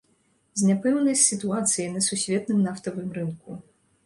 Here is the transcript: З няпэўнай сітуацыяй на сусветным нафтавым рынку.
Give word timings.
З 0.61 0.69
няпэўнай 0.69 1.17
сітуацыяй 1.25 1.89
на 1.99 2.03
сусветным 2.09 2.65
нафтавым 2.71 3.15
рынку. 3.21 3.61